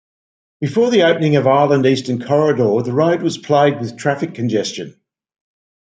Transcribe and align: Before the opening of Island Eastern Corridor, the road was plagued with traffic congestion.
Before 0.61 0.89
the 0.89 1.03
opening 1.03 1.35
of 1.35 1.45
Island 1.45 1.85
Eastern 1.85 2.23
Corridor, 2.23 2.81
the 2.83 2.91
road 2.91 3.21
was 3.21 3.37
plagued 3.37 3.81
with 3.81 3.99
traffic 3.99 4.33
congestion. 4.33 4.99